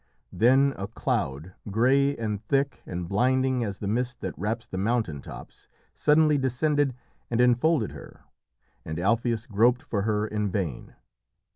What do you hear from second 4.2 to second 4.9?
that wraps the